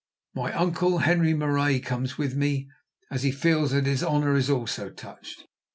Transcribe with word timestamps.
My 0.33 0.51
uncle, 0.53 0.97
Henri 0.97 1.35
Marais, 1.35 1.79
comes 1.79 2.17
with 2.17 2.35
me, 2.35 2.67
as 3.11 3.21
he 3.21 3.31
feels 3.31 3.69
that 3.69 3.85
his 3.85 4.03
honour 4.03 4.33
is 4.35 4.49
also 4.49 4.89
touched. 4.89 5.43